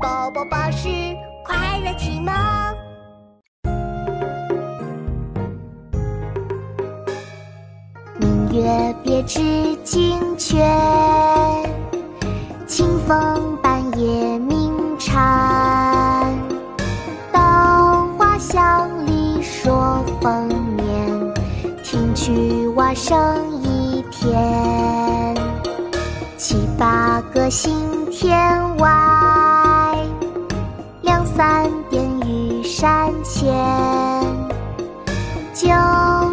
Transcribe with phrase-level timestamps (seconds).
[0.00, 0.88] 宝宝巴士
[1.44, 2.32] 快乐启蒙。
[8.20, 10.56] 明月别枝惊鹊，
[12.66, 16.32] 清风半夜鸣蝉。
[17.32, 21.34] 稻花香里说丰年，
[21.82, 25.34] 听取蛙声一片。
[26.36, 28.88] 七八个星天外，
[31.38, 33.54] 三点玉山前。
[35.54, 35.68] 旧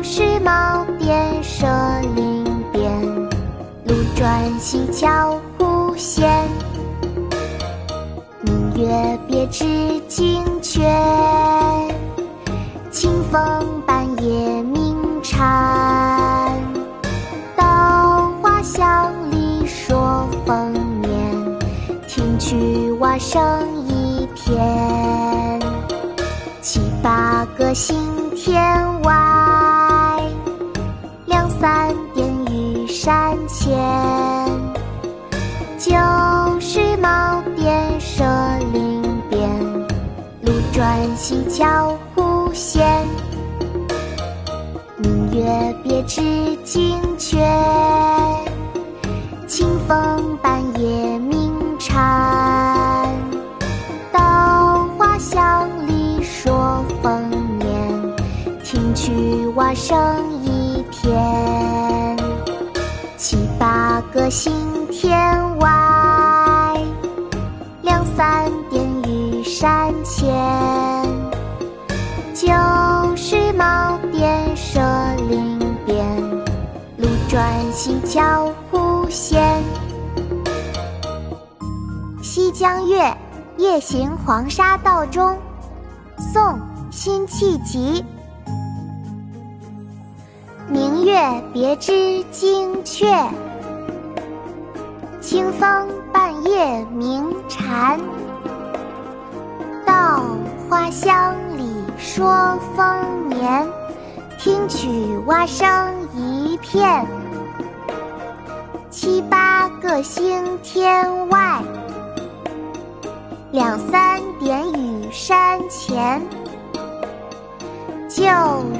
[0.02, 1.68] 时茅店社
[2.16, 3.06] 林边，
[3.86, 6.28] 路转溪桥忽见。
[8.42, 10.82] 明月别枝惊鹊，
[12.90, 13.40] 清风
[13.86, 16.52] 半夜鸣蝉。
[17.56, 21.60] 稻花香里说丰年，
[22.08, 23.85] 听取蛙声
[24.36, 25.60] 天。
[26.62, 27.98] 七八个星
[28.36, 28.62] 天
[29.02, 29.14] 外，
[31.26, 33.74] 两三点雨山前。
[35.78, 35.92] 旧
[36.60, 38.24] 时茅店社
[38.74, 39.48] 林边，
[40.42, 43.08] 路转溪桥忽见。
[44.98, 46.22] 明月别枝
[46.64, 47.38] 惊鹊，
[49.46, 50.36] 清风
[58.76, 59.98] 听取蛙声
[60.44, 62.18] 一片。
[63.16, 64.52] 七八个星
[64.92, 65.18] 天
[65.60, 66.78] 外，
[67.84, 70.28] 两三点雨山前。
[72.34, 72.52] 旧
[73.16, 74.82] 时茅店社
[75.30, 76.22] 林边，
[76.98, 79.64] 路转溪桥忽见。
[82.22, 83.02] 《西江月·
[83.56, 85.32] 夜行黄沙道中》
[86.34, 86.44] 宋·
[86.92, 88.04] 辛弃疾。
[91.16, 93.08] 月别枝惊鹊，
[95.22, 97.98] 清风半夜鸣蝉。
[99.86, 100.26] 稻
[100.68, 101.64] 花香里
[101.98, 103.66] 说丰年，
[104.38, 105.66] 听取蛙声
[106.14, 107.06] 一片。
[108.90, 111.62] 七八个星天外，
[113.54, 114.05] 两三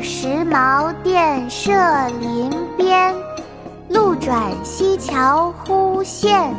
[0.06, 1.72] 时茅店社
[2.20, 3.12] 林边，
[3.90, 6.54] 路转溪桥忽见。